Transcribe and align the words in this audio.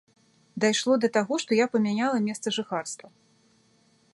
Дайшло 0.63 0.95
да 1.03 1.09
таго, 1.17 1.33
што 1.43 1.51
я 1.59 1.67
памяняла 1.75 2.17
месца 2.29 2.47
жыхарства. 2.57 3.07